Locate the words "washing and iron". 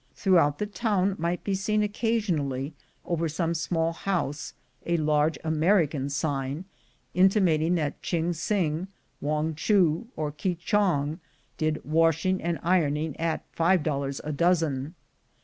11.85-12.97